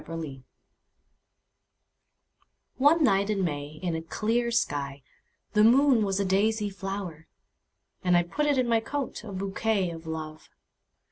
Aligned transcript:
My 0.01 0.05
Flower 0.05 0.35
ONE 2.77 3.03
night 3.03 3.29
in 3.29 3.43
May 3.43 3.77
in 3.83 3.95
a 3.95 4.01
clear 4.01 4.47
skyThe 4.47 5.01
moon 5.63 6.03
was 6.03 6.19
a 6.19 6.25
daisy 6.25 6.71
flower:And! 6.71 8.31
put 8.31 8.47
it 8.47 8.57
in 8.57 8.67
my 8.67 8.79
coat,A 8.79 9.31
bouquet 9.31 9.91
of 9.91 10.07
Love! 10.07 10.49